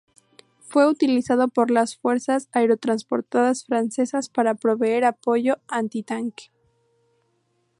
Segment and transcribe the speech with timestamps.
[0.61, 6.45] Fue utilizado por las fuerzas aerotransportadas francesas para proveer apoyo antitanque.